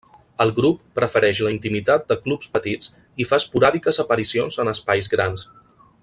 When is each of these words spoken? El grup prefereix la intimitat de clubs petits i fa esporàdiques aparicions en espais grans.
El 0.43 0.51
grup 0.59 0.79
prefereix 0.99 1.41
la 1.47 1.51
intimitat 1.57 2.07
de 2.13 2.17
clubs 2.23 2.49
petits 2.57 2.91
i 3.25 3.29
fa 3.33 3.41
esporàdiques 3.45 4.03
aparicions 4.05 4.59
en 4.65 4.73
espais 4.77 5.15
grans. 5.17 5.47